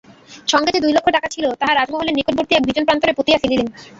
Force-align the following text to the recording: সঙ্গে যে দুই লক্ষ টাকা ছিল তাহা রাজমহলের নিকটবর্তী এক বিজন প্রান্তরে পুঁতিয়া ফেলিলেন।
সঙ্গে 0.47 0.71
যে 0.71 0.83
দুই 0.83 0.93
লক্ষ 0.93 1.07
টাকা 1.13 1.27
ছিল 1.33 1.45
তাহা 1.59 1.73
রাজমহলের 1.73 2.17
নিকটবর্তী 2.17 2.53
এক 2.55 2.63
বিজন 2.67 2.83
প্রান্তরে 2.87 3.17
পুঁতিয়া 3.17 3.41
ফেলিলেন। 3.41 3.67